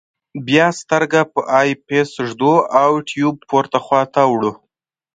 بیا 0.47 0.67
سترګه 0.81 1.21
په 1.33 1.39
آی 1.59 1.69
پیس 1.87 2.09
ږدو 2.27 2.53
او 2.81 2.91
ټیوب 3.07 3.35
پورته 3.49 3.77
خواته 3.85 4.21
وړو. 4.27 4.51